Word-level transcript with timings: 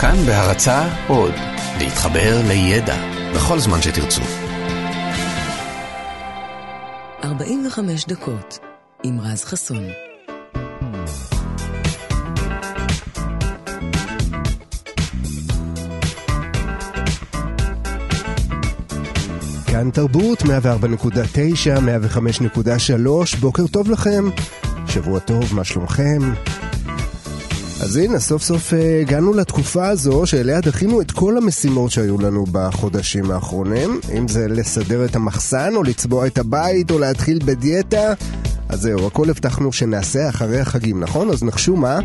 כאן 0.00 0.16
בהרצה 0.26 0.88
עוד, 1.08 1.34
להתחבר 1.78 2.40
לידע 2.48 2.96
בכל 3.34 3.58
זמן 3.58 3.82
שתרצו. 3.82 4.22
45 7.24 8.06
דקות 8.06 8.58
עם 9.02 9.20
רז 9.20 9.44
חסון. 9.44 9.84
כאן 19.66 19.90
תרבות, 19.90 20.42
104.9, 20.42 20.46
105.3, 23.26 23.36
בוקר 23.40 23.66
טוב 23.66 23.90
לכם, 23.90 24.24
שבוע 24.86 25.18
טוב, 25.18 25.54
מה 25.54 25.64
שלומכם? 25.64 26.18
אז 27.80 27.96
הנה, 27.96 28.18
סוף 28.18 28.42
סוף 28.42 28.74
אה, 28.74 29.00
הגענו 29.00 29.32
לתקופה 29.32 29.88
הזו 29.88 30.26
שאליה 30.26 30.60
דחינו 30.60 31.00
את 31.00 31.10
כל 31.10 31.36
המשימות 31.36 31.90
שהיו 31.90 32.20
לנו 32.20 32.44
בחודשים 32.52 33.30
האחרונים, 33.30 34.00
אם 34.18 34.28
זה 34.28 34.48
לסדר 34.48 35.04
את 35.04 35.16
המחסן, 35.16 35.76
או 35.76 35.82
לצבוע 35.82 36.26
את 36.26 36.38
הבית, 36.38 36.90
או 36.90 36.98
להתחיל 36.98 37.38
בדיאטה. 37.44 38.12
אז 38.68 38.80
זהו, 38.80 39.06
הכל 39.06 39.30
הבטחנו 39.30 39.72
שנעשה 39.72 40.28
אחרי 40.28 40.60
החגים, 40.60 41.00
נכון? 41.00 41.30
אז 41.30 41.42
נחשו 41.42 41.76
מה? 41.76 41.98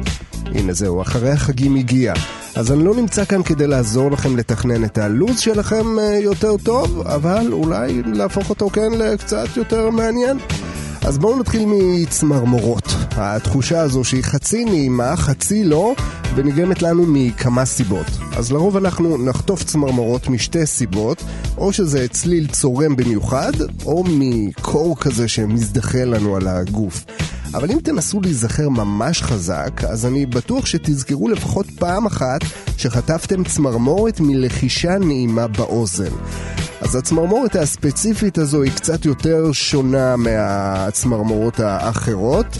הנה 0.45 0.73
זהו, 0.73 1.01
אחרי 1.01 1.31
החגים 1.31 1.75
הגיע. 1.75 2.13
אז 2.55 2.71
אני 2.71 2.83
לא 2.83 2.95
נמצא 2.95 3.25
כאן 3.25 3.43
כדי 3.43 3.67
לעזור 3.67 4.11
לכם 4.11 4.37
לתכנן 4.37 4.83
את 4.83 4.97
הלו"ז 4.97 5.39
שלכם 5.39 5.99
אה, 5.99 6.19
יותר 6.21 6.57
טוב, 6.57 7.01
אבל 7.01 7.47
אולי 7.51 8.01
להפוך 8.05 8.49
אותו 8.49 8.69
כן 8.69 8.91
לקצת 8.91 9.57
יותר 9.57 9.89
מעניין. 9.89 10.37
אז 11.05 11.17
בואו 11.17 11.39
נתחיל 11.39 11.63
מצמרמורות. 11.67 12.83
התחושה 13.11 13.81
הזו 13.81 14.03
שהיא 14.03 14.23
חצי 14.23 14.65
נעימה, 14.65 15.15
חצי 15.15 15.63
לא, 15.63 15.95
ונגרמת 16.35 16.81
לנו 16.81 17.03
מכמה 17.07 17.65
סיבות. 17.65 18.05
אז 18.37 18.51
לרוב 18.51 18.77
אנחנו 18.77 19.17
נחטוף 19.17 19.63
צמרמורות 19.63 20.27
משתי 20.27 20.65
סיבות, 20.65 21.23
או 21.57 21.73
שזה 21.73 22.07
צליל 22.07 22.47
צורם 22.47 22.95
במיוחד, 22.95 23.51
או 23.85 24.03
מקור 24.07 24.97
כזה 24.97 25.27
שמזדחה 25.27 26.05
לנו 26.05 26.35
על 26.35 26.47
הגוף. 26.47 27.05
אבל 27.53 27.71
אם 27.71 27.79
תנסו 27.83 28.21
להיזכר 28.21 28.69
ממש 28.69 29.21
חזק, 29.21 29.83
אז 29.89 30.05
אני 30.05 30.25
בטוח 30.25 30.65
שתזכרו 30.65 31.27
לפחות 31.27 31.65
פעם 31.79 32.05
אחת 32.05 32.41
שחטפתם 32.77 33.43
צמרמורת 33.43 34.19
מלחישה 34.19 34.97
נעימה 34.99 35.47
באוזן. 35.47 36.11
אז 36.81 36.95
הצמרמורת 36.95 37.55
הספציפית 37.55 38.37
הזו 38.37 38.61
היא 38.61 38.71
קצת 38.71 39.05
יותר 39.05 39.51
שונה 39.51 40.15
מהצמרמורות 40.15 41.59
האחרות. 41.59 42.57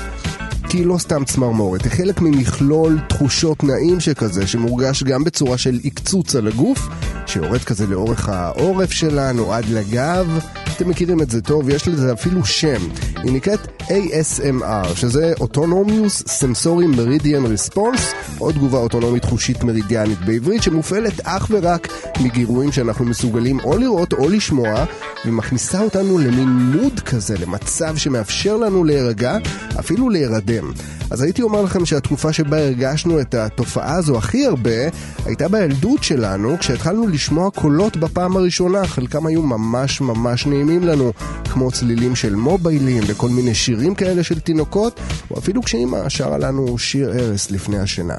כי 0.70 0.78
היא 0.78 0.86
לא 0.86 0.98
סתם 0.98 1.26
צמרמורת, 1.26 1.84
היא 1.84 1.92
חלק 1.92 2.22
ממכלול 2.22 3.00
תחושות 3.10 3.64
נעים 3.64 4.00
שכזה, 4.00 4.48
שמורגש 4.48 5.04
גם 5.04 5.24
בצורה 5.24 5.58
של 5.58 5.80
עקצוץ 5.84 6.36
על 6.36 6.48
הגוף, 6.48 6.88
שיורד 7.28 7.64
כזה 7.64 7.88
לאורך 7.88 8.30
העורף 8.30 8.92
שלנו, 8.92 9.54
עד 9.54 9.66
לגב. 9.66 10.40
אתם 10.76 10.90
מכירים 10.90 11.22
את 11.22 11.30
זה 11.30 11.42
טוב, 11.42 11.70
יש 11.70 11.88
לזה 11.88 12.14
אפילו 12.14 12.46
שם. 12.46 12.82
היא 13.24 13.34
נקראת 13.34 13.60
ASMR, 13.82 14.96
שזה 14.96 15.34
Autonomous 15.40 16.24
Sensory 16.26 16.98
Meridian 16.98 17.72
Response, 17.74 18.16
או 18.42 18.52
תגובה 18.52 18.78
אוטונומית 18.78 19.26
חושית 19.26 19.64
מרידיאנית 19.64 20.20
בעברית, 20.26 20.64
שמופעלת 20.64 21.20
אך 21.24 21.48
ורק 21.52 21.88
מגירויים 22.20 22.72
שאנחנו 22.72 23.06
מסוגלים 23.06 23.60
או 23.60 23.78
לראות 23.78 24.14
או 24.14 24.30
לשמוע, 24.30 24.86
ומכניסה 25.26 25.82
אותנו 25.82 26.18
למין 26.18 26.50
מוד 26.50 27.00
כזה, 27.00 27.36
למצב 27.42 27.98
שמאפשר 27.98 28.58
לנו 28.58 28.84
להירגע, 28.84 29.38
אפילו 29.80 30.10
להירדם. 30.10 30.72
אז 31.12 31.22
הייתי 31.22 31.42
אומר 31.42 31.62
לכם 31.62 31.86
שהתקופה 31.86 32.34
שבה 32.34 32.58
הרגשנו 32.58 33.22
את 33.22 33.34
התופעה 33.36 33.96
הזו 33.96 34.18
הכי 34.18 34.46
הרבה, 34.46 34.90
הייתה 35.26 35.48
בילדות 35.48 36.04
שלנו, 36.04 36.58
כשהתחלנו 36.60 37.08
לשמוע 37.14 37.50
קולות 37.52 37.98
בפעם 37.98 38.38
הראשונה, 38.38 38.88
חלקם 38.88 39.26
היו 39.26 39.42
ממש 39.42 40.02
ממש 40.02 40.46
נעימים 40.46 40.84
לנו, 40.84 41.14
כמו 41.52 41.72
צלילים 41.72 42.16
של 42.16 42.36
מוביילים 42.36 43.04
וכל 43.08 43.30
מיני 43.30 43.56
שירים 43.56 43.96
כאלה 43.96 44.24
של 44.24 44.40
תינוקות, 44.40 45.00
או 45.32 45.40
אפילו 45.40 45.64
כשאימא 45.64 46.10
שרה 46.10 46.38
לנו 46.38 46.78
שיר 46.78 47.12
ערש 47.12 47.52
לפני 47.52 47.80
השינה. 47.80 48.16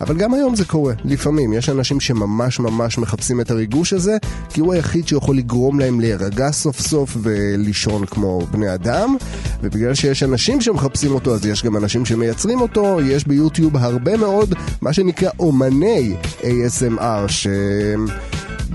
אבל 0.00 0.16
גם 0.16 0.34
היום 0.34 0.56
זה 0.56 0.64
קורה, 0.64 0.94
לפעמים. 1.04 1.52
יש 1.52 1.68
אנשים 1.68 2.00
שממש 2.00 2.60
ממש 2.60 2.98
מחפשים 2.98 3.40
את 3.40 3.50
הריגוש 3.50 3.92
הזה, 3.92 4.16
כי 4.50 4.60
הוא 4.60 4.72
היחיד 4.72 5.08
שיכול 5.08 5.36
לגרום 5.36 5.80
להם 5.80 6.00
להירגע 6.00 6.50
סוף 6.50 6.80
סוף 6.80 7.16
ולישון 7.22 8.06
כמו 8.06 8.40
בני 8.50 8.74
אדם. 8.74 9.16
ובגלל 9.62 9.94
שיש 9.94 10.22
אנשים 10.22 10.60
שמחפשים 10.60 11.14
אותו, 11.14 11.34
אז 11.34 11.46
יש 11.46 11.64
גם 11.64 11.76
אנשים 11.76 12.04
שמייצרים 12.04 12.60
אותו. 12.60 13.00
יש 13.00 13.26
ביוטיוב 13.26 13.76
הרבה 13.76 14.16
מאוד, 14.16 14.54
מה 14.80 14.92
שנקרא 14.92 15.30
אומני 15.38 16.14
ASMR, 16.40 17.28
ש... 17.28 17.46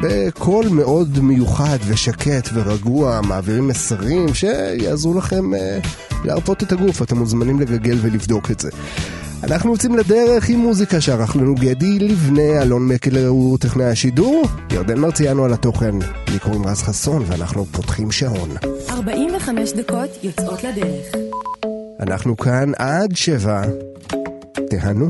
בקול 0.02 0.70
מאוד 0.70 1.20
מיוחד 1.20 1.78
ושקט 1.88 2.50
ורגוע 2.54 3.22
מעבירים 3.22 3.68
מסרים 3.68 4.34
שיעזרו 4.34 5.18
לכם 5.18 5.54
אה, 5.54 5.80
להרפות 6.26 6.64
את 6.64 6.72
הגוף. 6.72 7.02
אתם 7.02 7.18
מוזמנים 7.18 7.60
לגגל 7.60 7.98
ולבדוק 8.02 8.52
את 8.52 8.60
זה. 8.60 8.70
אנחנו 9.44 9.72
יוצאים 9.72 9.96
לדרך 9.98 10.50
עם 10.50 10.60
מוזיקה 10.60 11.02
שערך 11.02 11.36
לנו 11.36 11.56
גדי 11.56 12.00
לבנה, 12.00 12.62
אלון 12.62 12.88
מקלר 12.88 13.28
הוא 13.28 13.58
טכנאי 13.58 13.86
השידור, 13.86 14.44
ירדן 14.72 14.98
מרציאנו 15.00 15.46
על 15.46 15.54
התוכן, 15.54 15.96
לי 16.28 16.40
קוראים 16.40 16.66
רז 16.66 16.81
חסון 16.81 17.24
ואנחנו 17.28 17.66
פותחים 17.66 18.12
שעון. 18.12 18.50
45 18.90 19.72
דקות 19.74 20.10
יוצאות 20.24 20.64
לדרך. 20.64 21.16
אנחנו 22.00 22.38
כאן 22.38 22.72
עד 22.78 23.16
שבע, 23.16 23.62
תהנו. 24.70 25.10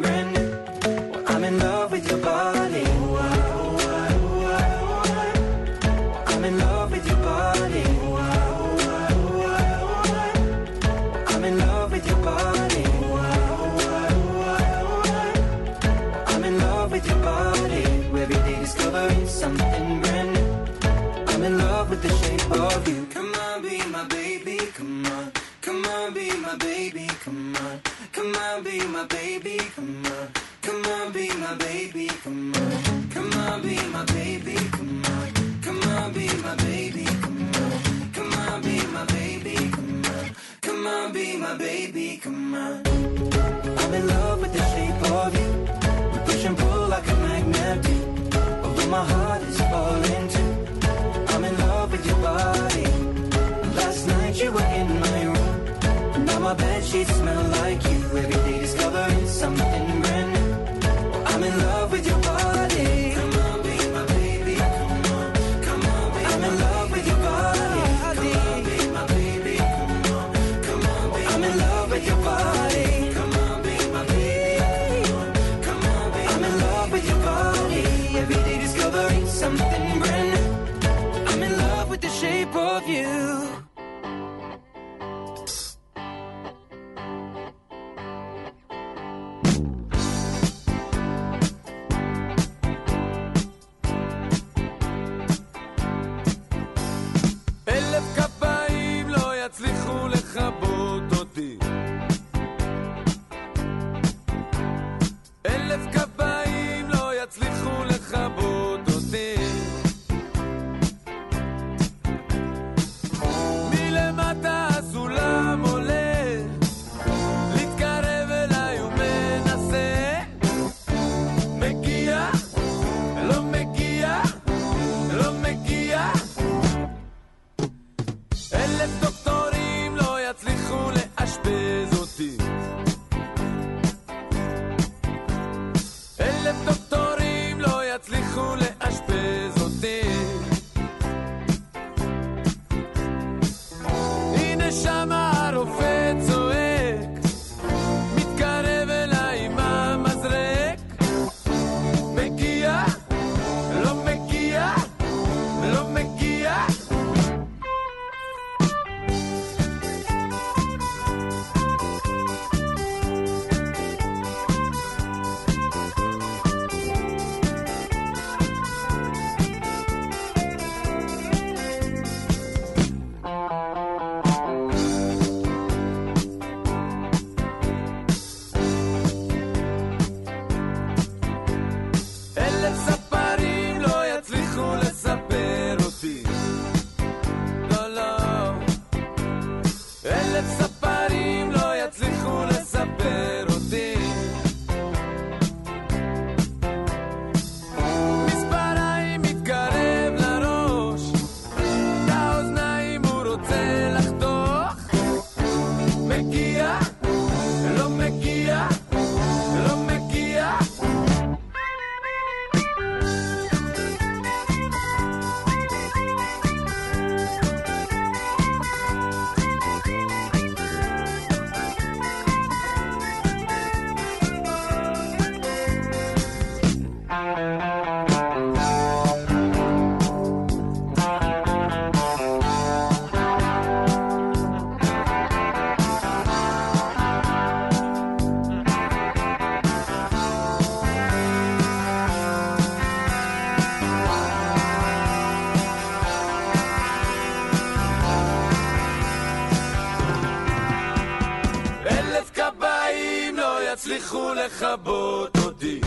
שכחו 254.11 254.33
לכבות 254.33 255.37
אותי. 255.45 255.81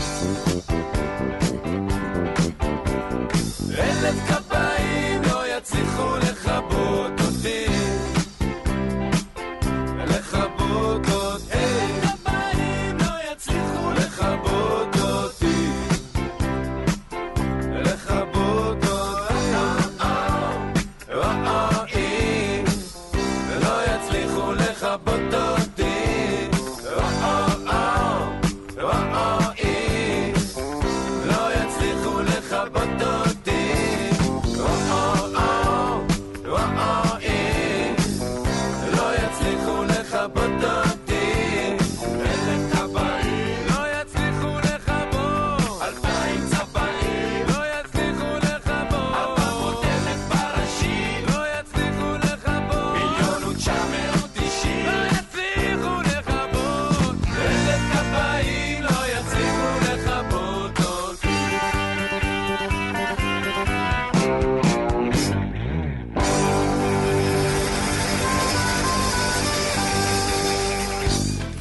אלף 3.79 4.15
כפיים 4.27 5.21
לא 5.31 5.57
יצליחו 5.57 6.15
לכבות 6.17 7.11
אותי. 7.21 7.84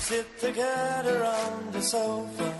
sit 0.04 0.38
together 0.38 1.24
on 1.24 1.72
the 1.72 1.80
sofa 1.80 2.54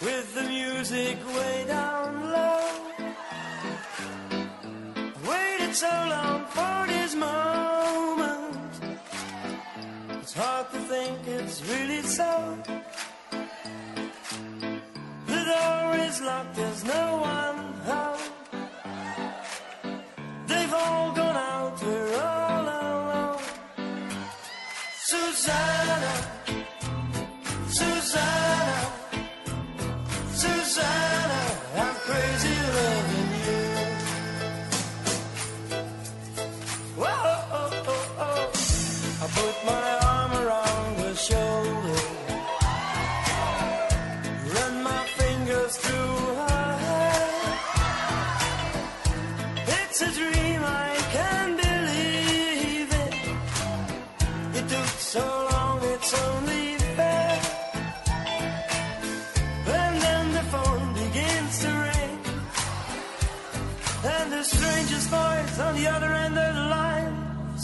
with 0.00 0.34
the 0.36 0.44
music 0.44 1.18
way 1.36 1.64
down 1.66 2.30
low. 2.30 2.62
Waited 5.28 5.74
so 5.74 5.94
long 6.14 6.44
for 6.56 6.86
this 6.86 7.16
moment. 7.16 8.72
It's 10.20 10.34
hard 10.34 10.70
to 10.70 10.78
think 10.92 11.26
it's 11.26 11.60
really 11.72 12.02
so. 12.02 12.32
The 15.26 15.40
door 15.52 16.06
is 16.06 16.20
locked, 16.22 16.54
there's 16.54 16.84
no 16.84 17.16
one. 17.16 17.57
Susanna, 25.38 26.14
Susanna, 27.68 28.90
Susanna. 30.34 31.17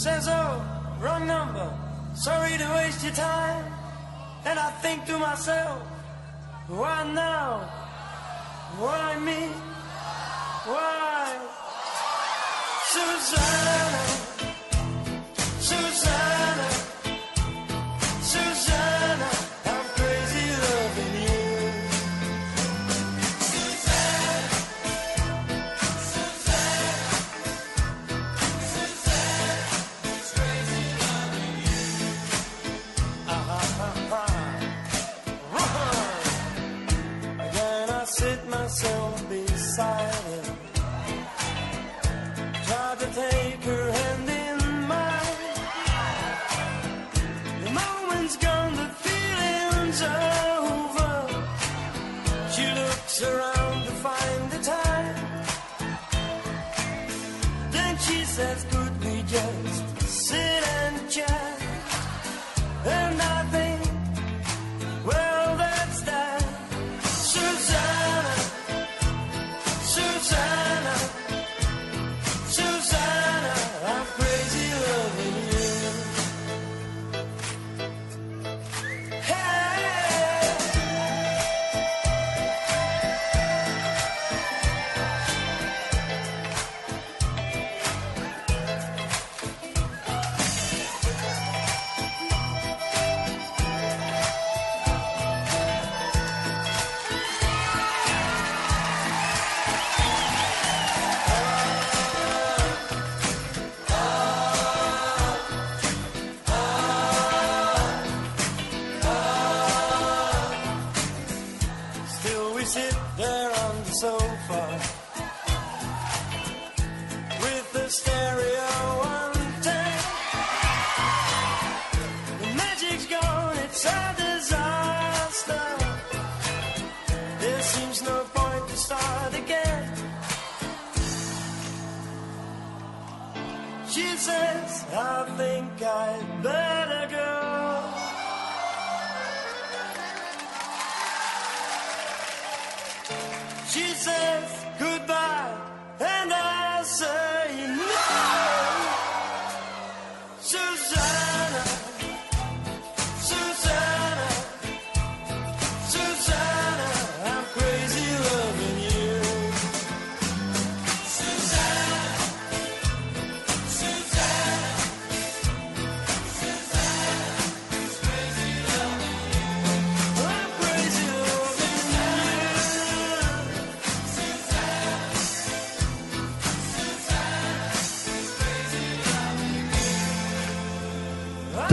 says, 0.05 0.27
oh, 0.29 0.61
wrong 1.01 1.25
number, 1.25 1.67
sorry 2.13 2.55
to 2.59 2.67
waste 2.75 3.03
your 3.03 3.13
time. 3.13 3.65
And 4.45 4.59
I 4.59 4.69
think 4.83 5.03
to 5.07 5.17
myself, 5.17 5.81
why 6.67 7.11
now? 7.11 7.49
Why 8.77 9.17
me? 9.17 9.41
Why? 10.69 11.25
Suicide. 12.91 13.84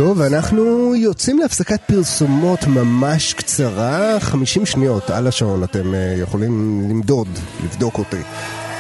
טוב, 0.04 0.21
אנחנו 0.21 0.94
יוצאים 0.97 1.38
להפסקת 1.38 1.80
פרסומות 1.87 2.66
ממש 2.66 3.35
קצרה, 3.35 4.21
50 4.21 4.66
שניות 4.66 5.11
על 5.11 5.26
השעון, 5.26 5.64
אתם 5.64 5.94
אה, 5.94 6.14
יכולים 6.18 6.80
למדוד, 6.90 7.28
לבדוק 7.64 7.99
אותי. 7.99 8.23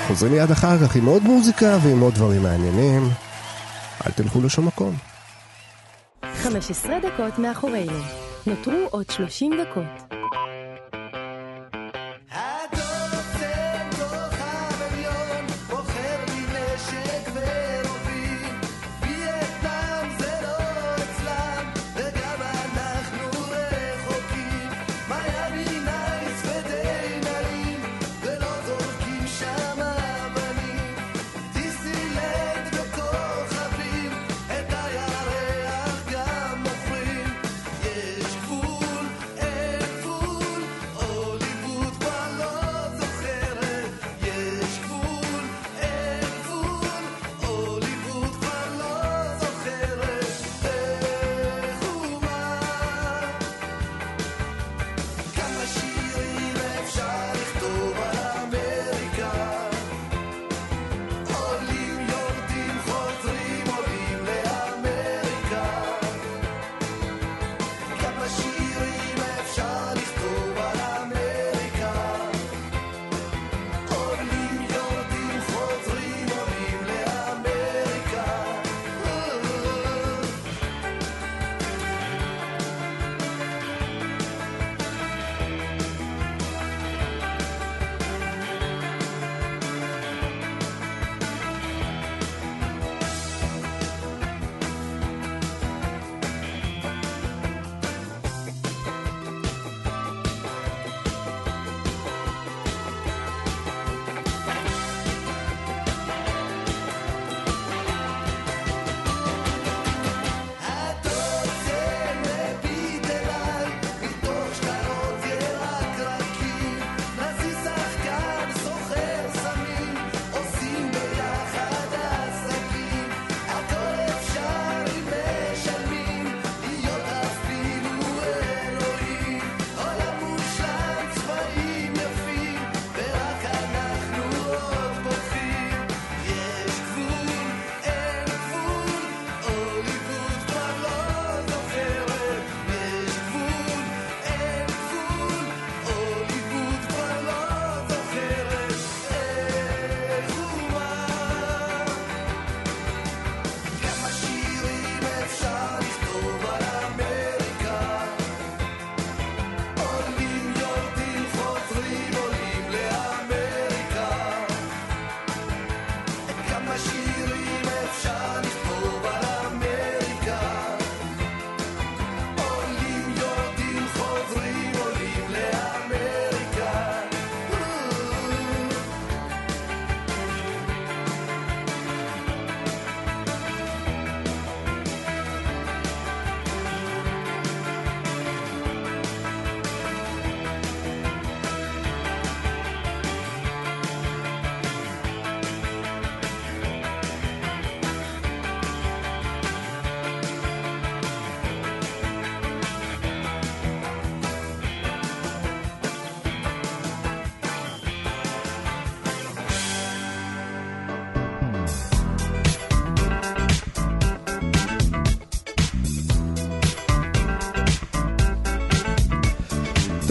חוזרים 0.08 0.32
מיד 0.32 0.50
אחר 0.50 0.78
כך 0.78 0.96
עם 0.96 1.06
עוד 1.06 1.22
מוזיקה 1.22 1.78
ועם 1.82 2.00
עוד 2.00 2.14
דברים 2.14 2.42
מעניינים. 2.42 3.08
אל 4.06 4.12
תלכו 4.12 4.40
לשום 4.40 4.66
מקום. 4.66 4.94
15 6.34 6.94
דקות 6.98 7.38
מאחורינו, 7.38 7.98
נותרו 8.46 8.86
עוד 8.90 9.10
30 9.10 9.52
דקות. 9.60 10.14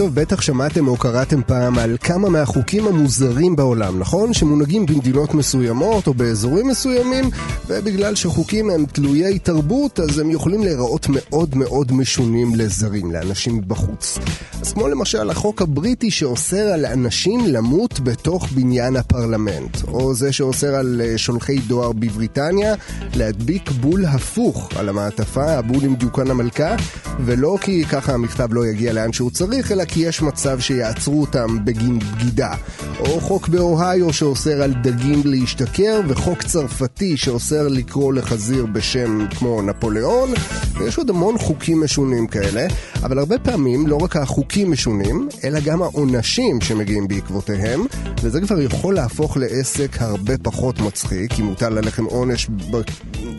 טוב, 0.02 0.14
בטח 0.14 0.40
שמעתם 0.40 0.88
או 0.88 0.96
קראתם 0.96 1.42
פעם 1.42 1.78
על 1.78 1.96
כמה 2.00 2.28
מהחוקים 2.28 2.86
המוזרים 2.86 3.56
בעולם, 3.56 3.98
נכון? 3.98 4.34
שמונהגים 4.34 4.86
במדינות 4.86 5.34
מסוימות 5.34 6.06
או 6.06 6.14
באזורים 6.14 6.68
מסוימים, 6.68 7.30
ובגלל 7.66 8.14
שחוקים 8.14 8.70
הם 8.70 8.86
תלויי 8.86 9.38
תרבות, 9.38 10.00
אז 10.00 10.18
הם 10.18 10.30
יכולים 10.30 10.62
להיראות 10.62 11.06
מאוד 11.08 11.56
מאוד 11.56 11.92
משונים 11.92 12.54
לזרים, 12.54 13.12
לאנשים 13.12 13.56
מבחוץ. 13.56 14.18
אז 14.60 14.72
כמו 14.72 14.88
למשל 14.88 15.30
החוק 15.30 15.62
הבריטי 15.62 16.10
שאוסר 16.10 16.62
על 16.62 16.86
אנשים 16.86 17.40
למות 17.46 18.00
בתוך 18.00 18.48
בניין 18.52 18.96
הפרלמנט, 18.96 19.76
או 19.88 20.14
זה 20.14 20.32
שאוסר 20.32 20.74
על 20.74 21.00
אה, 21.04 21.18
שולחי 21.18 21.58
דואר 21.58 21.92
בבריטניה 21.92 22.74
להדביק 23.14 23.70
בול 23.70 24.04
הפוך 24.04 24.70
על 24.76 24.88
המעטפה, 24.88 25.52
הבול 25.52 25.84
עם 25.84 25.94
דיוקן 25.94 26.30
המלכה, 26.30 26.76
ולא 27.24 27.58
כי 27.60 27.84
ככה 27.84 28.14
המכתב 28.14 28.48
לא 28.52 28.66
יגיע 28.66 28.92
לאן 28.92 29.12
שהוא 29.12 29.30
צריך, 29.30 29.72
אלא 29.72 29.84
כי 29.92 30.00
יש 30.00 30.22
מצב 30.22 30.60
שיעצרו 30.60 31.20
אותם 31.20 31.64
בגין 31.64 31.98
בגידה. 31.98 32.54
או 33.00 33.20
חוק 33.20 33.48
באוהיו 33.48 34.12
שאוסר 34.12 34.62
על 34.62 34.74
דגים 34.74 35.22
להשתכר, 35.24 36.00
וחוק 36.08 36.42
צרפתי 36.42 37.16
שאוסר 37.16 37.68
לקרוא 37.68 38.12
לחזיר 38.12 38.66
בשם 38.66 39.26
כמו 39.38 39.62
נפוליאון, 39.62 40.30
ויש 40.78 40.98
עוד 40.98 41.10
המון 41.10 41.38
חוקים 41.38 41.84
משונים 41.84 42.26
כאלה, 42.26 42.66
אבל 43.02 43.18
הרבה 43.18 43.38
פעמים 43.38 43.86
לא 43.86 43.96
רק 43.96 44.16
החוקים 44.16 44.70
משונים, 44.70 45.28
אלא 45.44 45.60
גם 45.60 45.82
העונשים 45.82 46.60
שמגיעים 46.60 47.08
בעקבותיהם, 47.08 47.86
וזה 48.22 48.40
כבר 48.40 48.60
יכול 48.60 48.94
להפוך 48.94 49.36
לעסק 49.36 49.96
הרבה 50.00 50.38
פחות 50.38 50.80
מצחיק, 50.80 51.40
אם 51.40 51.44
מוטל 51.44 51.78
עליכם 51.78 52.04
עונש 52.04 52.48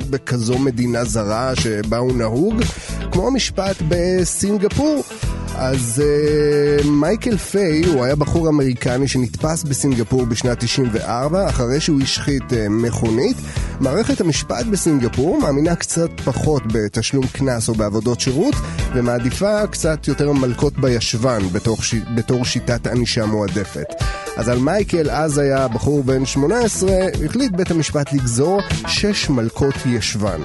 בכזו 0.10 0.60
מדינה 0.60 1.04
זרה 1.04 1.56
שבה 1.56 1.98
הוא 1.98 2.16
נהוג, 2.16 2.62
כמו 3.12 3.28
המשפט 3.28 3.76
בסינגפור. 3.88 5.04
אז 5.56 6.02
uh, 6.02 6.42
מייקל 6.86 7.38
פיי, 7.38 7.86
הוא 7.86 8.03
היה 8.03 8.15
בחור 8.15 8.49
אמריקני 8.49 9.08
שנתפס 9.08 9.63
בסינגפור 9.63 10.25
בשנת 10.25 10.60
94, 10.60 11.49
אחרי 11.49 11.79
שהוא 11.79 12.01
השחית 12.01 12.43
uh, 12.51 12.56
מכונית. 12.69 13.38
מערכת 13.79 14.21
המשפט 14.21 14.65
בסינגפור 14.65 15.41
מאמינה 15.41 15.75
קצת 15.75 16.10
פחות 16.25 16.63
בתשלום 16.73 17.27
קנס 17.27 17.69
או 17.69 17.73
בעבודות 17.73 18.19
שירות, 18.19 18.56
ומעדיפה 18.95 19.67
קצת 19.67 20.08
יותר 20.08 20.32
מלקות 20.32 20.77
בישבן 20.77 21.39
בתור, 21.51 21.82
ש... 21.82 21.95
בתור 22.15 22.45
שיטת 22.45 22.88
ענישה 22.88 23.25
מועדפת. 23.25 23.93
אז 24.38 24.49
על 24.49 24.60
מייקל, 24.60 25.10
אז 25.10 25.38
היה 25.38 25.67
בחור 25.67 26.03
בן 26.03 26.25
18, 26.25 26.91
החליט 27.25 27.51
בית 27.51 27.71
המשפט 27.71 28.13
לגזור 28.13 28.62
שש 28.88 29.29
מלקות 29.29 29.75
ישבן. 29.86 30.41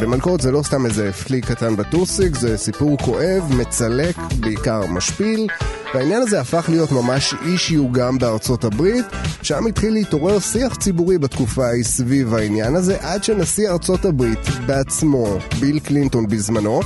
ומלכות 0.00 0.40
זה 0.40 0.52
לא 0.52 0.62
סתם 0.62 0.86
איזה 0.86 1.12
פליק 1.12 1.46
קטן 1.46 1.76
בטוסיק, 1.76 2.34
זה 2.34 2.58
סיפור 2.58 2.98
כואב, 2.98 3.54
מצלק, 3.58 4.16
בעיקר 4.40 4.86
משפיל. 4.86 5.46
והעניין 5.94 6.22
הזה 6.22 6.40
הפך 6.40 6.66
להיות 6.68 6.92
ממש 6.92 7.34
אישיו 7.46 7.92
גם 7.92 8.18
בארצות 8.18 8.64
הברית, 8.64 9.04
שם 9.42 9.66
התחיל 9.66 9.92
להתעורר 9.92 10.38
שיח 10.38 10.74
ציבורי 10.74 11.18
בתקופה 11.18 11.66
ההיא 11.66 11.84
סביב 11.84 12.34
העניין 12.34 12.76
הזה, 12.76 12.96
עד 13.00 13.24
שנשיא 13.24 13.70
ארצות 13.70 14.04
הברית 14.04 14.38
בעצמו, 14.66 15.38
ביל 15.60 15.78
קלינטון 15.78 16.26
בזמנו, 16.26 16.80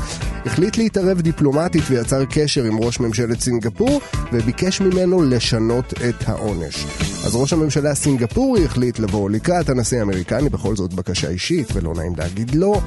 החליט 0.47 0.77
להתערב 0.77 1.21
דיפלומטית 1.21 1.83
ויצר 1.91 2.25
קשר 2.25 2.65
עם 2.65 2.79
ראש 2.79 3.01
ממשלת 3.01 3.41
סינגפור, 3.41 4.01
וביקש 4.33 4.81
ממנו 4.81 5.23
לשנות 5.23 5.95
את 6.09 6.29
העונש. 6.29 6.87
אז 7.27 7.37
ראש 7.37 7.53
הממשלה 7.53 7.91
הסינגפורי 7.91 8.65
החליט 8.65 8.99
לבוא 8.99 9.31
לקראת 9.31 9.69
הנשיא 9.69 9.99
האמריקני, 9.99 10.49
בכל 10.49 10.77
זאת 10.77 10.95
בקשה 10.95 11.29
אישית, 11.29 11.69
ולא 11.73 11.95
נעים 11.95 12.13
להגיד 12.19 12.55
לא, 12.55 12.81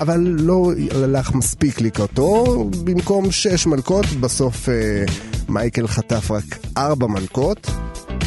אבל 0.00 0.20
לא 0.20 0.72
הלך 0.90 1.34
מספיק 1.34 1.80
לקראתו, 1.80 2.64
במקום 2.84 3.30
שש 3.30 3.66
מלקות, 3.66 4.06
בסוף 4.20 4.68
אה, 4.68 5.04
מייקל 5.48 5.86
חטף 5.86 6.30
רק 6.30 6.58
ארבע 6.76 7.06
מלקות. 7.06 7.70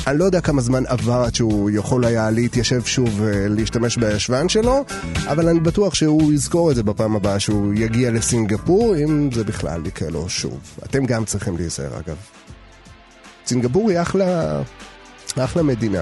אני 0.07 0.19
לא 0.19 0.25
יודע 0.25 0.41
כמה 0.41 0.61
זמן 0.61 0.83
עבר 0.85 1.23
עד 1.25 1.35
שהוא 1.35 1.69
יכול 1.69 2.05
היה 2.05 2.31
להתיישב 2.31 2.85
שוב 2.85 3.09
ולהשתמש 3.17 3.97
בישבן 3.97 4.49
שלו, 4.49 4.85
אבל 5.25 5.47
אני 5.47 5.59
בטוח 5.59 5.93
שהוא 5.93 6.33
יזכור 6.33 6.71
את 6.71 6.75
זה 6.75 6.83
בפעם 6.83 7.15
הבאה 7.15 7.39
שהוא 7.39 7.73
יגיע 7.73 8.11
לסינגפור, 8.11 8.95
אם 8.95 9.29
זה 9.33 9.43
בכלל 9.43 9.85
יקרה 9.85 10.09
לו 10.09 10.29
שוב. 10.29 10.59
אתם 10.85 11.05
גם 11.05 11.25
צריכים 11.25 11.57
להיזהר 11.57 11.99
אגב. 11.99 12.15
סינגפור 13.45 13.89
היא 13.89 14.01
אחלה, 14.01 14.61
אחלה 15.37 15.63
מדינה. 15.63 16.01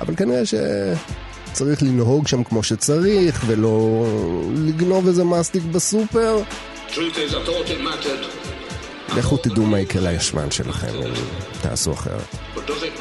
אבל 0.00 0.16
כנראה 0.16 0.42
שצריך 0.46 1.82
לנהוג 1.82 2.28
שם 2.28 2.44
כמו 2.44 2.62
שצריך, 2.62 3.42
ולא 3.46 4.06
לגנוב 4.54 5.06
איזה 5.06 5.24
מסטיק 5.24 5.62
בסופר. 5.62 6.42
Truth 6.88 7.16
is. 7.16 8.47
לכו 9.16 9.36
תדעו 9.36 9.66
מה 9.66 9.80
יקרה 9.80 10.12
לישמן 10.12 10.50
שלכם 10.50 10.94
אם 10.94 11.12
תעשו 11.62 11.92
אחרת. 11.92 12.34
But 12.54 12.58
does 12.58 12.82
it 12.82 12.98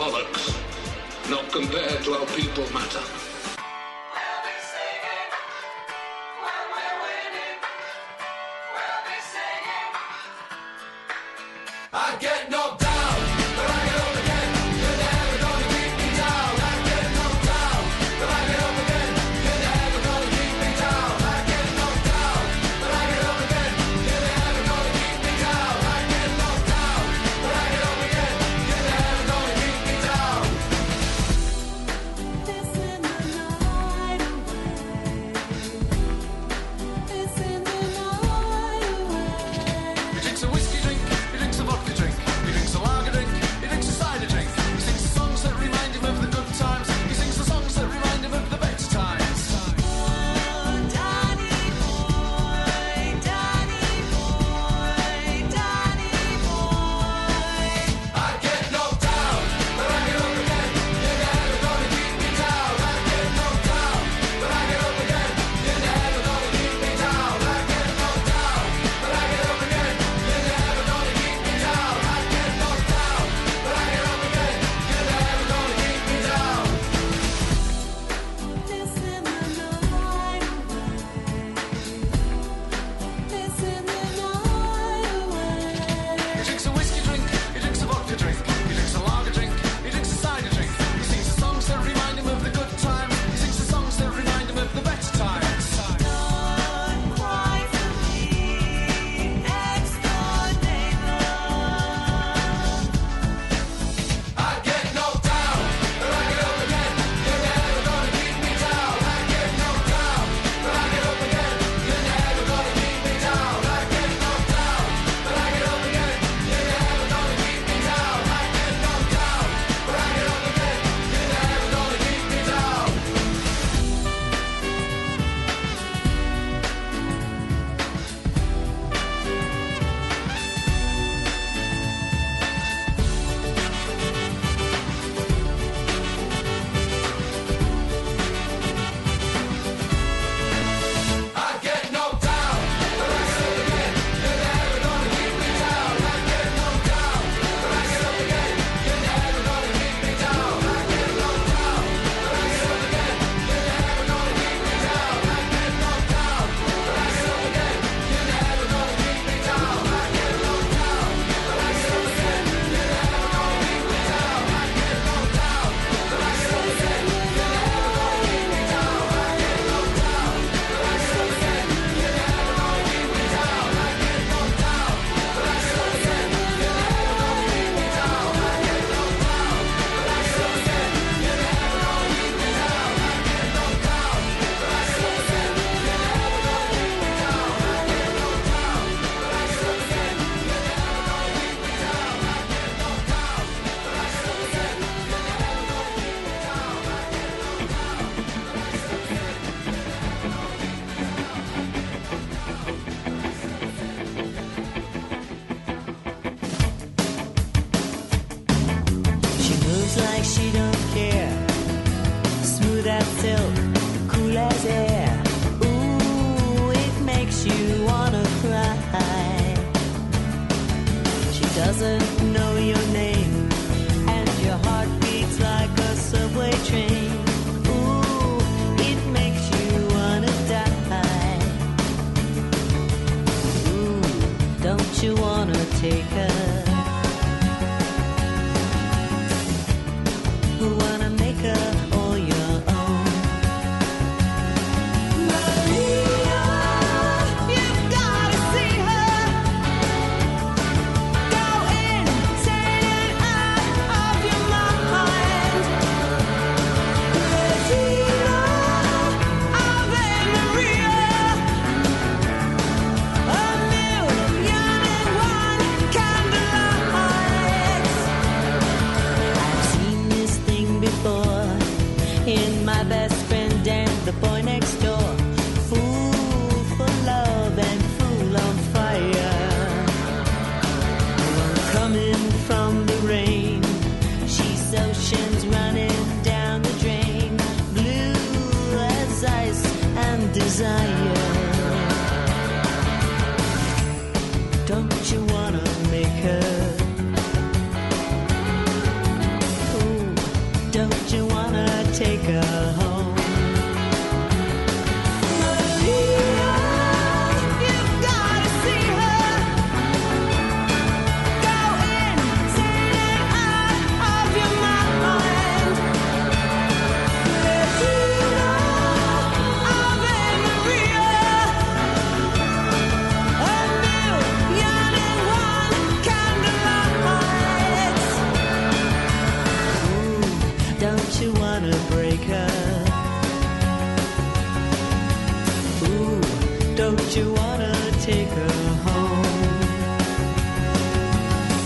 you 337.18 337.34
wanna 337.34 337.74
take 338.02 338.28
her 338.28 338.74
home? 338.86 339.24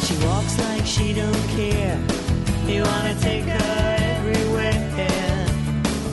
She 0.05 0.15
walks 0.25 0.57
like 0.59 0.85
she 0.85 1.13
don't 1.13 1.43
care. 1.57 1.99
You 2.65 2.83
wanna 2.83 3.15
take 3.19 3.43
her 3.43 3.95
everywhere. 4.15 5.45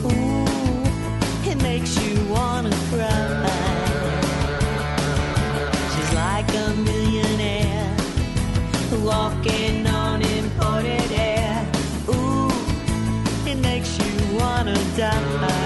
Ooh, 0.06 1.50
it 1.50 1.62
makes 1.62 1.92
you 2.02 2.14
wanna 2.36 2.74
cry. 2.90 3.46
She's 5.92 6.12
like 6.24 6.50
a 6.64 6.68
millionaire 6.88 7.96
walking 9.04 9.86
on 9.86 10.20
imported 10.22 11.12
air. 11.12 11.64
Ooh, 12.08 12.50
it 13.46 13.58
makes 13.68 13.90
you 14.02 14.12
wanna 14.40 14.76
die. 14.96 15.57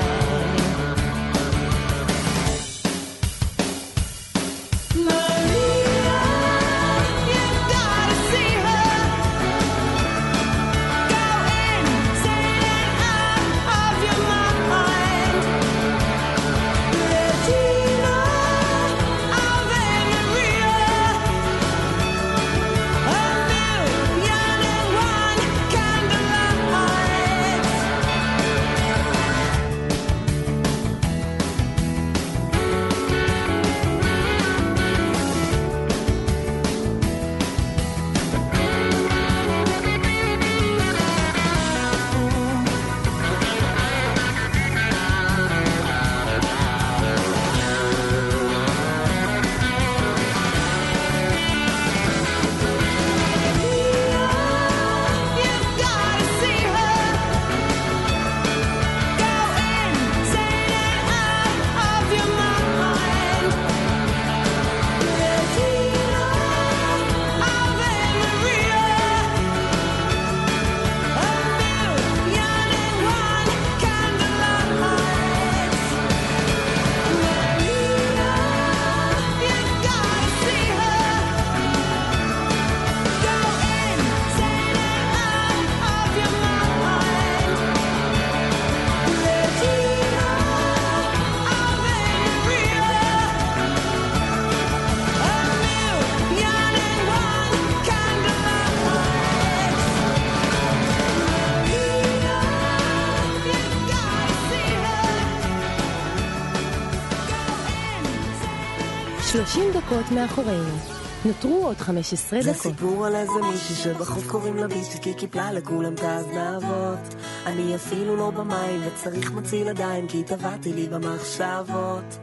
מאחורינו. 110.14 110.78
נותרו 111.24 111.66
עוד 111.66 111.76
15 111.76 112.40
דקות. 112.40 112.54
זה 112.54 112.60
סיפור 112.60 113.06
על 113.06 113.14
איזה 113.14 113.32
מישהי 113.50 113.74
שבחוף 113.74 114.26
קוראים 114.26 114.56
לה 114.56 114.68
ביץ' 114.68 114.98
כי 115.02 115.14
קיפלה 115.14 115.52
לכולם 115.52 115.94
את 115.94 116.00
הזנבות. 116.02 117.14
אני 117.46 117.74
אפילו 117.74 118.16
לא 118.16 118.30
במים 118.30 118.80
וצריך 118.86 119.32
מציל 119.32 119.68
עדיין 119.68 120.08
כי 120.08 120.22
טבעתי 120.22 120.72
לי 120.72 120.88
במחשבות. 120.88 122.18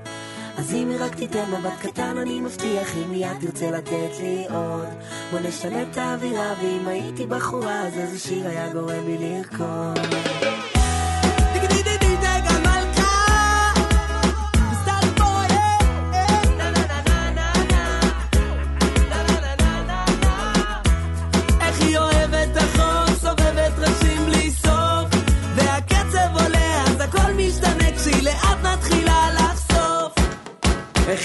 אז 0.58 0.73
אם 0.73 0.89
היא 0.89 0.97
רק 0.99 1.15
תיתן 1.15 1.52
מבט 1.52 1.80
קטן 1.82 2.17
אני 2.17 2.41
מבטיח 2.41 2.97
אם 2.97 3.12
מיד 3.12 3.38
תרצה 3.41 3.71
לתת 3.71 4.19
לי 4.19 4.45
עוד. 4.49 4.88
בוא 5.32 5.39
נשנה 5.39 5.82
את 5.82 5.97
האווירה 5.97 6.54
ואם 6.62 6.88
הייתי 6.88 7.25
בחורה 7.25 7.88
אז 7.88 7.97
איזה 7.97 8.19
שיר 8.19 8.47
היה 8.47 8.73
גורם 8.73 9.06
לי 9.06 9.17
לרקוד. 9.19 10.79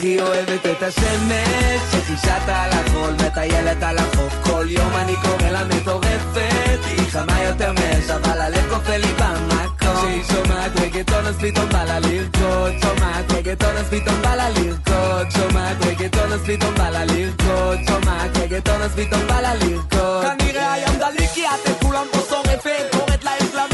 איך 0.04 0.10
היא 0.10 0.22
אוהבת 0.22 0.66
את 0.66 0.82
השמש, 0.82 1.80
שחישת 1.92 2.48
על 2.48 2.70
החול, 2.72 3.12
מטיילת 3.26 3.82
על 3.82 3.98
החוף, 3.98 4.34
כל 4.42 4.66
יום 4.68 4.92
אני 4.96 5.14
קורא 5.22 5.50
לה 5.50 5.64
מטורפת, 5.64 6.78
היא 6.84 7.10
חמה 7.10 7.42
יותר 7.42 7.72
מאש, 7.72 8.10
אבל 8.10 8.40
הלב 8.40 8.74
כופה 8.74 8.96
לי 8.96 9.06
במקום. 9.06 9.96
כשהיא 9.96 10.22
שומעת 10.24 10.72
רגטון 10.80 11.26
אז 11.26 11.36
פתאום 11.38 11.68
בא 11.68 11.84
לה 11.84 12.00
לרקוד, 12.00 12.72
שומעת 12.82 13.32
רגטון 13.32 13.76
אז 13.76 13.86
פתאום 13.90 14.22
בא 14.22 14.34
לה 14.34 14.48
לרקוד, 14.48 15.30
שומעת 15.36 15.76
רגטון 15.86 16.32
אז 16.32 16.40
פתאום 16.46 16.74
בא 16.74 16.90
לה 16.90 17.04
לרקוד, 17.04 17.78
שומעת 17.88 18.36
רגטון 18.36 18.82
אז 18.82 18.92
פתאום 18.96 19.26
בא 19.26 19.40
לה 19.40 19.54
לרקוד. 19.54 20.24
כנראה 20.38 20.72
היום 20.72 20.96
דליק 20.98 21.30
כי 21.34 21.46
את 21.46 21.70
את 21.70 21.82
כולם 21.82 22.06
פה 22.12 22.18
שורפת, 22.28 22.86
קוראת 22.92 23.24
להם 23.24 23.73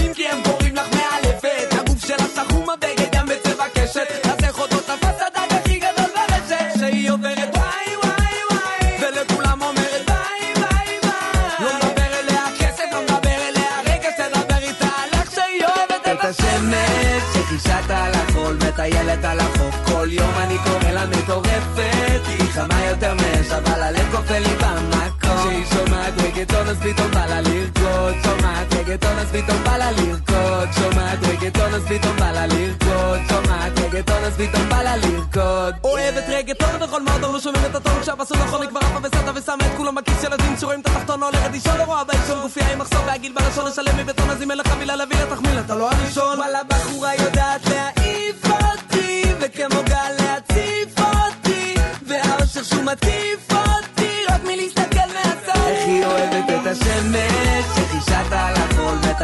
פתאום 29.43 29.65
בא 29.65 29.77
לה 29.77 29.91
לרקוד, 29.91 30.69
שומעת 30.73 31.19
רגטון 31.23 31.75
אז 31.75 31.83
פתאום 31.89 32.17
בא 32.17 32.31
לה 32.33 32.47
לרקוד, 32.47 33.19
שומעת 33.29 33.79
רגטון 33.79 34.25
אז 34.25 34.33
פתאום 34.37 34.69
בא 34.69 34.83
לה 34.83 34.97
לרקוד. 34.97 35.75
אוהבת 35.85 36.25
רגטון 36.29 36.81
בכל 36.81 37.03
מועדון, 37.03 37.41
שומעים 37.41 37.65
את 37.67 37.75
הטון 37.75 38.01
עשו 38.19 38.35
נכון, 38.35 38.63
היא 38.63 38.69
כבר 38.69 38.81
עפה 38.81 38.99
וסטה 39.03 39.33
ושמה 39.35 39.67
את 39.67 39.77
כולם 39.77 39.95
בכיס 39.95 40.23
של 40.23 40.33
הדין 40.33 40.57
שרואים 40.61 40.81
את 40.81 40.87
התחתון 40.87 41.23
הולכת 41.23 41.51
לישון, 41.53 41.77
לא 41.79 41.83
רואה 41.83 42.05
בעישון 42.05 42.43
גופיה 42.43 42.73
עם 42.73 42.79
מחסום 42.79 43.07
והגיל 43.07 43.33
בלשון 43.33 43.67
לשלם 43.67 43.97
מבטון, 43.97 44.31
אז 44.31 44.43
אם 44.43 44.51
אין 44.51 44.59
לך 44.59 44.73
מילה 44.79 44.97
להביא 44.97 45.17
לה 45.17 45.37
תחמיל, 45.37 45.59
אתה 45.61 45.75
לא 45.75 45.91
הראשון. 45.91 46.39
וואלה 46.39 46.65
בחורה 46.69 47.15
יודעת 47.15 47.61
להעיף 47.67 48.45
אותי, 48.45 49.23
וכמו 49.41 49.83
גל 49.85 50.13
להציף 50.19 50.99
אותי, 50.99 51.75
והאושר 52.07 52.63
שהוא 52.63 52.83
מטיף 52.83 53.50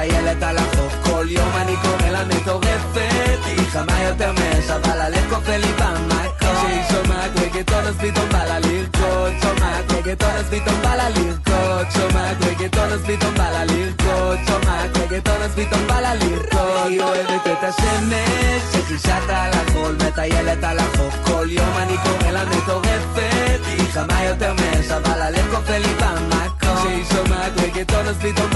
החול, 0.07 0.25
מטיילת 0.25 0.43
על 0.43 0.59
החוף, 0.59 0.95
כל 1.05 1.27
יום 1.29 1.51
אני 1.57 1.77
קורא 1.83 2.11
לה 2.11 2.25
מטורפת, 2.25 3.39
היא 3.47 3.67
חמה 3.71 4.03
יותר 4.03 4.33
מאש, 4.33 4.71
אבל 4.71 5.01
הלב 5.01 5.35
כופה 5.35 5.57
לי 5.57 5.73
במקום. 5.73 6.27
כשהיא 6.39 6.83
שומעת 6.91 7.31
רגטון 7.37 7.85
אז 7.85 7.95
פתאום 7.97 8.29
בא 8.29 8.45
לה 8.45 8.59
לרקוד, 8.59 9.33
שומעת 9.43 9.93
רגטון 9.93 10.31
אז 10.31 10.47
פתאום 10.51 10.83
בא 10.83 10.95
לה 10.95 11.09
לרקוד, 11.09 11.87
שומעת 11.97 12.37
רגטון 12.41 12.93
אז 12.93 13.01
פתאום 13.07 13.35
בא 13.35 13.51
לה 13.51 13.65
לרקוד, 13.65 14.39
שומעת 14.47 14.97
רגטון 14.97 15.43
אז 15.43 15.51
פתאום 15.55 15.87
בא 15.87 16.01
לה 16.01 16.15
לרקוד. 16.15 16.87
היא 16.87 17.03
אוהבת 17.03 17.47
את 17.47 17.65
השמש, 17.65 18.63
שחישת 18.73 19.29
על 19.29 19.53
החול, 19.53 19.97
מטיילת 20.07 20.65
על 20.65 20.79
החוף, 20.79 21.15
כל 21.27 21.47
יום 21.51 21.77
אני 21.77 21.97
קורא 22.03 22.31
לה 22.31 22.45
מטורפת, 22.45 23.61
היא 23.67 23.89
חמה 23.93 24.25
יותר 24.25 24.55
מאש, 24.55 24.91
אבל 24.91 25.23
הלב 25.23 25.55
כופה 25.55 25.79
לי 25.79 25.95
במקום. 26.01 26.57
כשהיא 26.77 27.05
שומעת 27.05 27.53
רגטון 27.57 28.07
אז 28.07 28.17
פתאום 28.17 28.51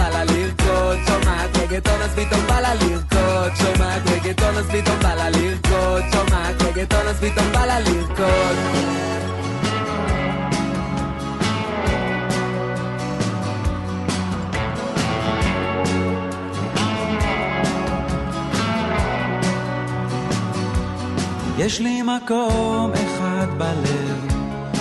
יש 21.61 21.81
לי 21.81 22.03
מקום 22.03 22.93
אחד 22.93 23.47
בלב 23.59 24.35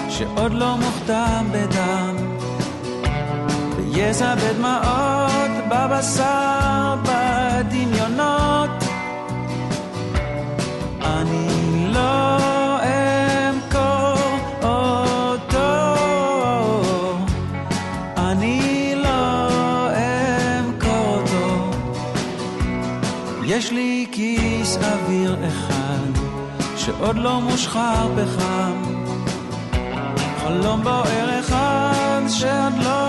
שעוד 0.09 0.53
לא 0.53 0.77
מוכתם 0.77 1.45
בדם. 1.51 2.15
ביזע 3.75 4.35
בדמעות, 4.35 5.51
בבשר, 5.69 6.95
בדמיונות 7.03 7.98
שעוד 26.99 27.17
לא 27.17 27.41
מושחר 27.41 28.07
פחם 28.15 28.83
חלום 30.43 30.83
בוער 30.83 31.39
אחד 31.39 32.21
שעוד 32.27 32.73
לא 32.83 33.08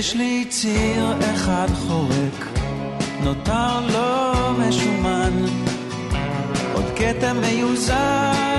יש 0.00 0.14
לי 0.14 0.44
ציר 0.48 1.12
אחד 1.34 1.66
חורק 1.74 2.48
נותר 3.22 3.80
לו 3.80 4.52
משומן. 4.58 5.32
עוד 6.74 6.84
כתם 6.96 7.36
מיוזע 7.40 8.49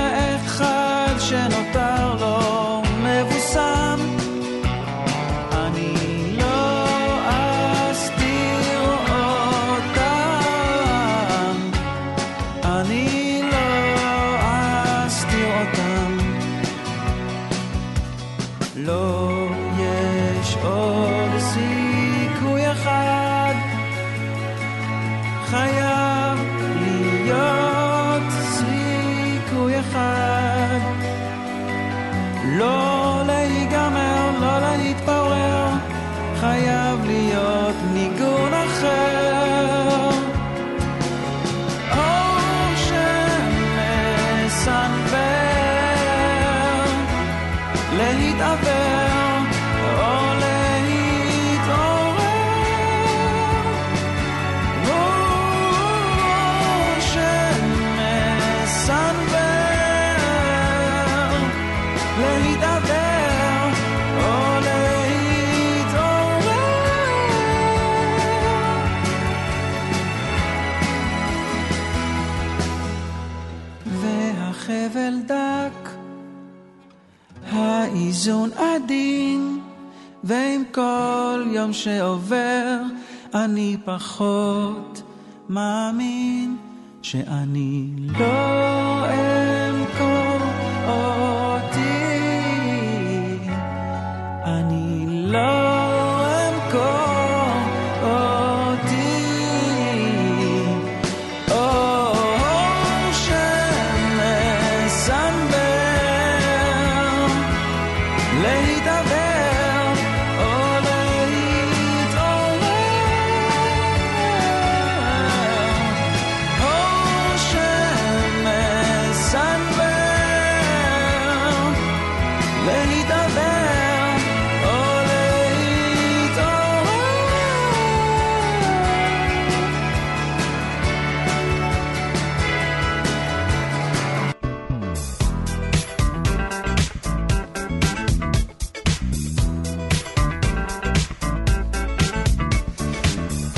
פחות 83.86 85.02
מאמין 85.50 86.58
שאני 87.02 87.90
לא 87.98 88.81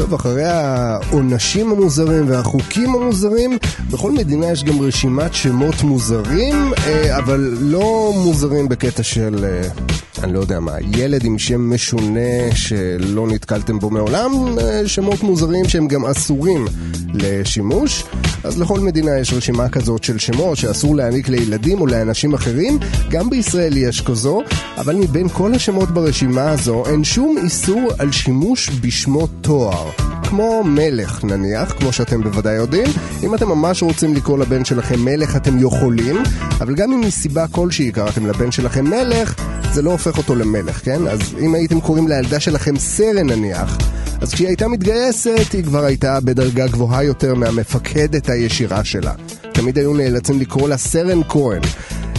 טוב, 0.03 0.13
אחרי 0.13 0.43
העונשים 0.43 1.71
המוזרים 1.71 2.29
והחוקים 2.29 2.95
המוזרים, 2.95 3.57
בכל 3.91 4.11
מדינה 4.11 4.51
יש 4.51 4.63
גם 4.63 4.81
רשימת 4.81 5.33
שמות 5.33 5.83
מוזרים, 5.83 6.73
אה, 6.87 7.17
אבל 7.17 7.57
לא 7.61 8.13
מוזרים 8.15 8.69
בקטע 8.69 9.03
של, 9.03 9.45
אה, 9.45 9.92
אני 10.23 10.33
לא 10.33 10.39
יודע 10.39 10.59
מה, 10.59 10.71
ילד 10.97 11.25
עם 11.25 11.39
שם 11.39 11.73
משונה 11.73 12.55
שלא 12.55 13.27
נתקלתם 13.27 13.79
בו 13.79 13.89
מעולם, 13.89 14.31
אה, 14.59 14.87
שמות 14.87 15.23
מוזרים 15.23 15.69
שהם 15.69 15.87
גם 15.87 16.05
אסורים 16.05 16.65
לשימוש. 17.13 18.03
אז 18.43 18.61
לכל 18.61 18.79
מדינה 18.79 19.19
יש 19.19 19.33
רשימה 19.33 19.69
כזאת 19.69 20.03
של 20.03 20.17
שמות 20.17 20.57
שאסור 20.57 20.95
להעניק 20.95 21.29
לילדים 21.29 21.81
או 21.81 21.87
לאנשים 21.87 22.33
אחרים, 22.33 22.79
גם 23.09 23.29
בישראל 23.29 23.77
יש 23.77 24.01
כזו, 24.01 24.41
אבל 24.77 24.95
מבין 24.95 25.29
כל 25.29 25.53
השמות 25.53 25.91
ברשימה 25.91 26.51
הזו 26.51 26.83
אין 26.85 27.03
שום 27.03 27.37
איסור 27.43 27.91
על 27.99 28.11
שימוש 28.11 28.69
בשמות 28.81 29.29
תואר. 29.41 30.12
כמו 30.35 30.63
מלך 30.63 31.23
נניח, 31.23 31.71
כמו 31.71 31.93
שאתם 31.93 32.21
בוודאי 32.21 32.55
יודעים, 32.55 32.87
אם 33.23 33.35
אתם 33.35 33.49
ממש 33.49 33.83
רוצים 33.83 34.13
לקרוא 34.13 34.37
לבן 34.37 34.65
שלכם 34.65 34.99
מלך 34.99 35.35
אתם 35.35 35.59
יכולים, 35.59 36.23
אבל 36.61 36.75
גם 36.75 36.91
אם 36.91 37.01
מסיבה 37.01 37.47
כלשהי 37.47 37.91
קראתם 37.91 38.25
לבן 38.25 38.51
שלכם 38.51 38.85
מלך, 38.85 39.35
זה 39.73 39.81
לא 39.81 39.91
הופך 39.91 40.17
אותו 40.17 40.35
למלך, 40.35 40.85
כן? 40.85 41.07
אז 41.07 41.19
אם 41.39 41.55
הייתם 41.55 41.81
קוראים 41.81 42.07
לילדה 42.07 42.39
שלכם 42.39 42.77
סרן 42.77 43.29
נניח, 43.29 43.77
אז 44.21 44.33
כשהיא 44.33 44.47
הייתה 44.47 44.67
מתגייסת, 44.67 45.51
היא 45.53 45.63
כבר 45.63 45.83
הייתה 45.83 46.19
בדרגה 46.19 46.67
גבוהה 46.67 47.03
יותר 47.03 47.35
מהמפקדת 47.35 48.29
הישירה 48.29 48.83
שלה. 48.83 49.13
תמיד 49.51 49.77
היו 49.77 49.93
נאלצים 49.93 50.39
לקרוא 50.39 50.69
לה 50.69 50.77
סרן 50.77 51.21
כהן. 51.29 51.61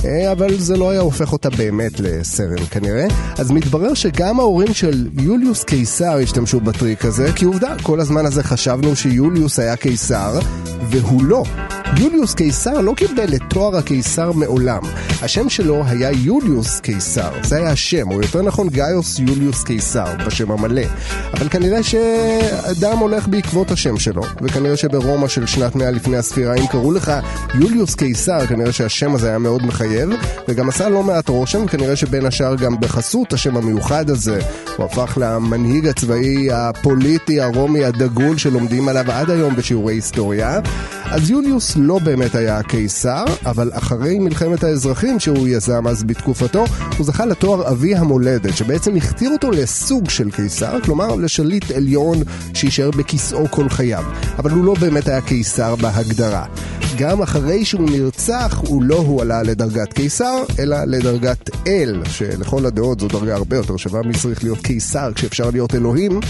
אה, 0.05 0.33
אבל 0.33 0.59
זה 0.59 0.77
לא 0.77 0.91
היה 0.91 1.01
הופך 1.01 1.33
אותה 1.33 1.51
באמת 1.51 2.01
לסרן 2.01 2.65
כנראה. 2.71 3.07
אז 3.39 3.51
מתברר 3.51 3.95
שגם 3.95 4.41
ההורים 4.41 4.75
של 4.75 5.09
יוליוס 5.19 5.65
קיסר 5.65 6.19
השתמשו 6.23 6.61
בטריק 6.61 7.05
הזה, 7.05 7.33
כי 7.33 7.45
עובדה, 7.45 7.75
כל 7.83 8.01
הזמן 8.01 8.27
הזה 8.27 8.43
חשבנו 8.43 8.97
שיוליוס 8.97 9.59
היה 9.59 9.77
קיסר, 9.77 10.39
והוא 10.91 11.25
לא. 11.25 11.45
יוליוס 11.97 12.35
קיסר 12.35 12.81
לא 12.81 12.93
קיבל 12.97 13.35
את 13.35 13.43
תואר 13.49 13.77
הקיסר 13.77 14.33
מעולם. 14.33 14.83
השם 15.23 15.49
שלו 15.49 15.83
היה 15.87 16.11
יוליוס 16.13 16.81
קיסר, 16.81 17.31
זה 17.43 17.57
היה 17.57 17.71
השם, 17.71 18.11
או 18.11 18.23
יותר 18.23 18.43
נכון 18.43 18.69
גאיוס 18.69 19.19
יוליוס 19.19 19.65
קיסר, 19.65 20.07
בשם 20.27 20.51
המלא. 20.51 20.83
אבל 21.33 21.49
כנראה 21.49 21.83
שאדם 21.83 22.99
הולך 22.99 23.29
בעקבות 23.29 23.71
השם 23.71 23.99
שלו, 23.99 24.23
וכנראה 24.43 24.77
שברומא 24.77 25.29
של 25.29 25.47
שנת 25.47 25.75
100 25.75 25.91
לפני 25.91 26.17
הספירה, 26.17 26.55
אם 26.55 26.67
קראו 26.67 26.93
לך 26.93 27.13
יוליוס 27.55 27.95
קיסר, 27.95 28.47
כנראה 28.47 28.73
שהשם 28.73 29.15
הזה 29.15 29.29
היה 29.29 29.39
מאוד 29.39 29.67
מחייב, 29.67 29.94
וגם 30.49 30.69
עשה 30.69 30.89
לא 30.89 31.03
מעט 31.03 31.29
רושם, 31.29 31.65
וכנראה 31.65 31.97
שבין 31.97 32.27
השאר 32.27 32.55
גם 32.55 32.81
בחסות 32.81 33.33
השם 33.33 33.57
המיוחד 33.57 34.11
הזה, 34.11 34.41
הוא 34.77 34.87
הפך 34.87 35.19
למנהיג 35.21 35.87
הצבאי 35.87 36.49
הפוליטי 36.53 37.41
הרומי 37.41 37.85
הדגול 37.85 38.39
שלומדים 38.39 38.89
עליו 38.89 39.13
עד 39.13 39.31
היום 39.31 39.57
בשיעורי 39.57 39.95
היסטוריה. 39.95 40.61
אז 41.05 41.31
יוליוס 41.31 41.77
לא 41.77 41.99
באמת 41.99 42.35
היה 42.35 42.59
הקיסר, 42.59 43.25
אבל 43.47 43.71
אחרי 43.75 44.19
מלחמת 44.19 44.65
האזרחים 44.65 45.21
שהוא 45.21 45.49
יזם 45.49 45.87
אז 45.87 46.05
בתקופתו, 46.05 46.65
הוא 46.99 47.07
זכה 47.07 47.27
לתואר 47.27 47.71
אבי 47.71 47.95
המולדת, 47.95 48.57
שבעצם 48.57 48.97
הכתיר 48.97 49.31
אותו 49.31 49.51
לסוג 49.51 50.11
של 50.11 50.31
קיסר, 50.31 50.81
כלומר 50.81 51.15
לשליט 51.15 51.71
עליון 51.71 52.19
שיישאר 52.55 52.91
בכיסאו 52.91 53.51
כל 53.51 53.69
חייו. 53.69 54.05
אבל 54.39 54.51
הוא 54.51 54.65
לא 54.65 54.75
באמת 54.81 55.09
היה 55.09 55.21
קיסר 55.21 55.77
בהגדרה. 55.77 56.45
גם 56.99 57.23
אחרי 57.23 57.65
שהוא 57.65 57.91
נרצח, 57.91 58.63
הוא 58.67 58.83
לא 58.83 58.97
הועלה 58.97 59.43
לדרגת 59.43 59.84
קיסר, 59.93 60.45
אלא 60.59 60.77
לדרגת 60.85 61.51
אל, 61.67 62.03
שלכל 62.09 62.67
הדעות 62.67 63.01
זו 63.01 63.09
דרגה 63.09 63.35
הרבה 63.35 63.57
יותר 63.57 63.77
שווה 63.77 64.03
מצריך 64.03 64.45
להיות 64.45 64.59
קיסר 64.59 65.13
כשאפשר 65.15 65.51
להיות 65.51 65.75
אלוהים. 65.75 66.21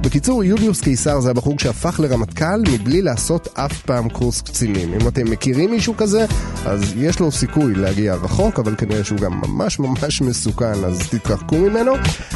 בקיצור, 0.00 0.44
יוליוס 0.44 0.80
קיסר 0.80 1.20
זה 1.20 1.30
הבחור 1.30 1.58
שהפך 1.58 2.00
לרמטכ"ל 2.00 2.60
מבלי 2.72 3.02
לעשות 3.02 3.48
אף 3.54 3.82
פעם 3.82 4.08
קורס 4.08 4.40
קצינים. 4.40 4.94
אם 4.94 5.08
אתם 5.08 5.30
מכירים 5.30 5.70
מישהו 5.70 5.96
כזה, 5.96 6.26
אז 6.66 6.92
יש 6.96 7.20
לו 7.20 7.32
סיכוי 7.32 7.74
להגיע 7.74 8.14
רחוק, 8.14 8.58
אבל 8.58 8.74
כנראה 8.76 9.04
שהוא 9.04 9.18
גם 9.18 9.40
ממש 9.40 9.78
ממש 9.78 10.22
מסוכן, 10.22 10.84
אז 10.84 11.08
תתרחקו 11.08 11.56
ממנו. 11.56 11.92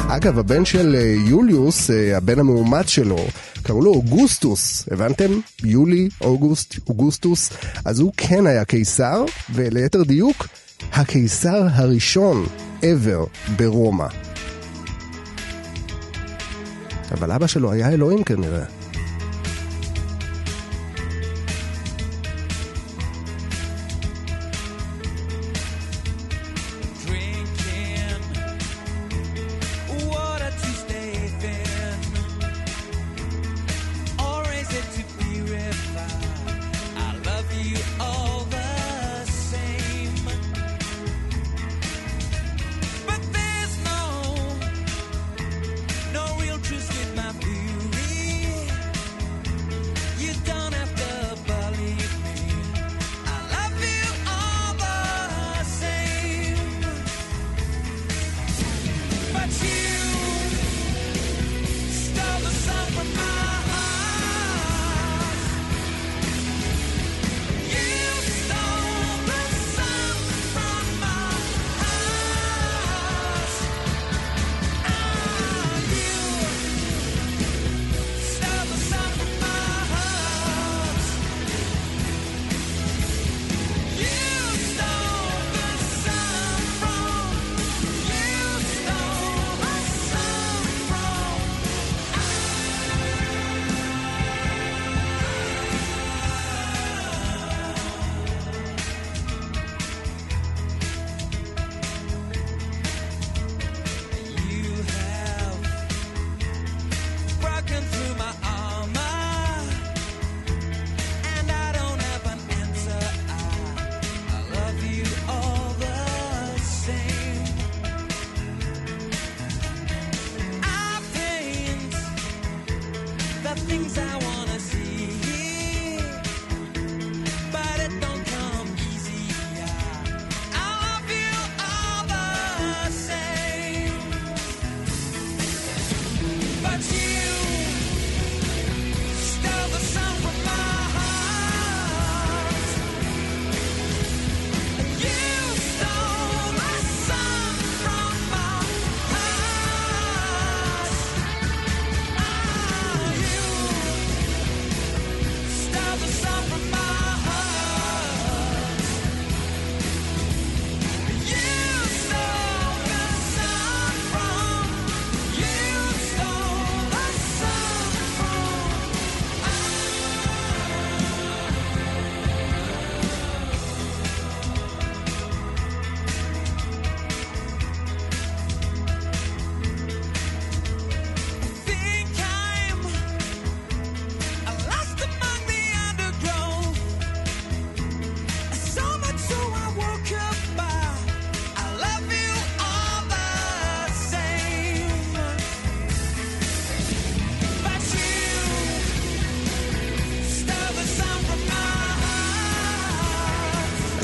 אגב, 0.07 0.39
הבן 0.39 0.65
של 0.65 0.95
אה, 0.95 1.15
יוליוס, 1.25 1.91
אה, 1.91 2.17
הבן 2.17 2.39
המאומץ 2.39 2.87
שלו, 2.87 3.19
קראו 3.63 3.81
לו 3.81 3.91
אוגוסטוס, 3.91 4.83
הבנתם? 4.91 5.39
יולי, 5.63 6.09
אוגוסט, 6.21 6.75
אוגוסטוס. 6.89 7.49
אז 7.85 7.99
הוא 7.99 8.11
כן 8.17 8.47
היה 8.47 8.65
קיסר, 8.65 9.25
וליתר 9.53 10.03
דיוק, 10.03 10.47
הקיסר 10.93 11.67
הראשון 11.71 12.45
ever 12.81 13.51
ברומא. 13.57 14.07
אבל 17.11 17.31
אבא 17.31 17.47
שלו 17.47 17.71
היה 17.71 17.89
אלוהים 17.89 18.23
כנראה. 18.23 18.63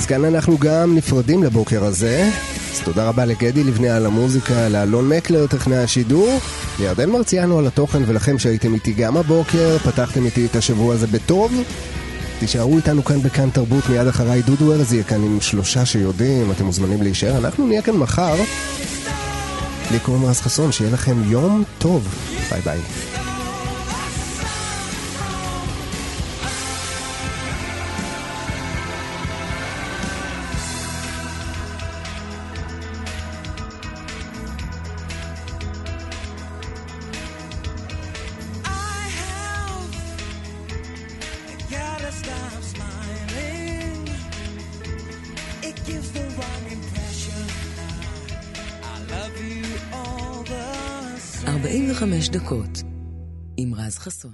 אז 0.06 0.10
כאן 0.10 0.26
אנחנו 0.26 0.58
גם 0.58 0.96
נפרדים 0.96 1.44
לבוקר 1.44 1.84
הזה. 1.84 2.30
אז 2.74 2.80
תודה 2.84 3.08
רבה 3.08 3.26
לגדי 3.26 3.64
לבנה 3.64 3.96
על 3.96 4.06
המוזיקה, 4.06 4.70
לאלון 4.70 5.10
מקלר, 5.10 5.48
טכנאי 5.48 5.78
השידור, 5.78 6.40
לירדן 6.80 7.10
מרציאנו 7.10 7.60
על 7.60 7.68
התוכן 7.68 8.04
ולכם 8.06 8.40
שהייתם 8.40 8.74
איתי 8.74 8.94
גם 8.94 9.18
הבוקר, 9.18 9.78
פתחתם 9.78 10.26
איתי 10.26 10.46
את 10.46 10.56
השבוע 10.56 10.94
הזה 10.94 11.08
בטוב. 11.08 11.54
תישארו 12.40 12.78
איתנו 12.78 13.04
כאן 13.04 13.22
בכאן 13.22 13.50
תרבות, 13.50 13.90
מיד 13.90 14.08
אחריי 14.08 14.42
דודו 14.42 14.74
ארז 14.74 14.94
יהיה 14.94 15.04
כאן 15.04 15.24
עם 15.24 15.42
שלושה 15.42 15.86
שיודעים, 15.86 16.52
אתם 16.52 16.66
מוזמנים 16.66 17.02
להישאר. 17.02 17.38
אנחנו 17.38 17.68
נהיה 17.68 17.82
כאן 17.82 17.96
מחר. 17.96 18.36
לי 19.92 20.00
קוראים 20.00 20.26
רז 20.26 20.42
חסון, 20.42 20.72
שיהיה 20.72 20.92
לכם 20.92 21.32
יום 21.32 21.64
טוב. 21.78 22.08
ביי 22.52 22.62
ביי. 22.62 22.80
تخصهم 54.06 54.34